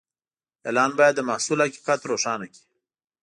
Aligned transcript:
اعلان 0.67 0.91
باید 0.99 1.13
د 1.15 1.21
محصول 1.29 1.57
حقیقت 1.67 1.99
روښانه 2.11 2.45
کړي. 2.53 2.63